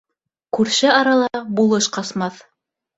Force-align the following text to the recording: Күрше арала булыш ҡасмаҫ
Күрше 0.57 0.89
арала 0.95 1.43
булыш 1.61 1.93
ҡасмаҫ 2.01 2.45